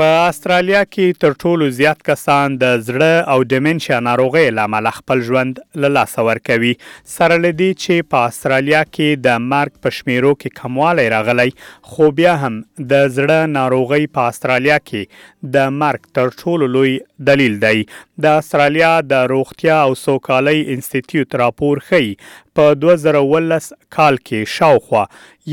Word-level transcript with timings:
په 0.00 0.12
استرالیا 0.26 0.78
کې 0.88 1.16
تر 1.22 1.34
ټولو 1.42 1.66
زیات 1.78 1.98
کسان 2.08 2.54
د 2.60 2.70
زړه 2.84 3.16
او 3.32 3.38
ډیمنشیا 3.52 3.96
ناروغۍ 4.06 4.46
لامل 4.58 4.86
خپل 4.98 5.24
ژوند 5.28 5.58
له 5.84 5.88
لاسه 5.96 6.22
ورکوي 6.28 6.70
سره 7.14 7.36
لدی 7.44 7.68
چې 7.82 8.08
په 8.14 8.22
استرالیا 8.30 8.80
کې 8.92 9.24
د 9.26 9.42
مرګ 9.50 9.82
په 9.86 9.96
شمیرو 9.98 10.30
کې 10.34 10.60
کموالی 10.62 11.04
راغلی 11.16 11.48
خو 11.92 12.08
بیا 12.20 12.34
هم 12.44 12.56
د 12.92 13.10
زړه 13.16 13.40
ناروغۍ 13.58 14.08
په 14.16 14.32
استرالیا 14.32 14.78
کې 14.90 15.52
د 15.58 15.76
مرګ 15.82 16.20
تر 16.20 16.32
ټولو 16.40 16.70
لوی 16.78 16.94
دلیل 17.30 17.60
دی 17.66 17.84
د 18.26 18.40
استرالیا 18.44 18.94
د 19.12 19.28
روغتیا 19.34 19.76
او 19.90 19.92
سوکالۍ 20.04 20.58
انسټیټیوټ 20.76 21.42
راپور 21.44 21.84
خي 21.90 22.04
په 22.56 22.64
2019 22.82 23.74
کال 23.96 24.14
کې 24.26 24.40
شاوخوا 24.56 25.04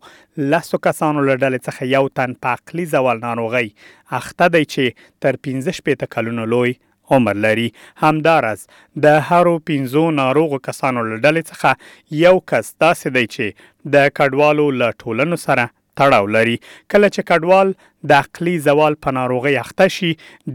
لاسو 0.55 0.83
کسانو 0.87 1.25
لړل 1.31 1.61
څخه 1.63 1.91
یو 1.97 2.05
تن 2.21 2.37
په 2.47 2.57
عقلي 2.59 2.89
زوال 2.95 3.23
ناروغي 3.27 3.67
اخته 4.23 4.55
دی 4.57 4.65
چې 4.71 5.05
تر 5.27 5.41
15 5.53 5.77
پېټه 5.85 6.13
کلونو 6.17 6.51
لوی 6.55 6.77
عمر 7.11 7.33
لري 7.33 7.71
همدارس 7.97 8.67
د 9.03 9.05
هرو 9.05 9.59
15 9.69 10.09
ناروغ 10.23 10.57
کسانو 10.67 11.03
لړل 11.11 11.39
څخه 11.49 11.77
یو 12.23 12.35
کس 12.51 12.73
تاسې 12.83 13.15
دی 13.15 13.25
چې 13.35 13.95
د 13.95 14.11
کډوالو 14.17 14.67
له 14.81 14.97
ټولنو 15.03 15.39
سره 15.47 15.69
تړاو 16.01 16.27
لري 16.35 16.53
کله 16.91 17.09
چې 17.15 17.25
کډوال 17.31 17.73
د 18.11 18.21
عقلي 18.23 18.53
زوال 18.67 18.95
په 19.05 19.15
ناروغي 19.17 19.51
اخته 19.63 19.87
شي 19.95 20.07